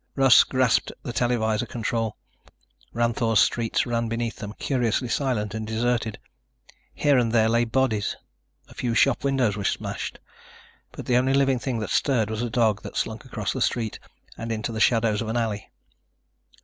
[0.15, 2.17] Russ grasped the televisor control.
[2.91, 6.17] Ranthoor's streets ran beneath them, curiously silent and deserted.
[6.95, 8.17] Here and there lay bodies.
[8.67, 10.17] A few shop windows were smashed.
[10.91, 13.99] But the only living that stirred was a dog that slunk across the street
[14.39, 15.69] and into the shadows of an alley.